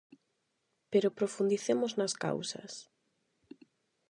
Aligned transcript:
Pero 0.91 1.15
profundicemos 1.19 1.91
nas 1.99 2.13
causas. 2.23 2.73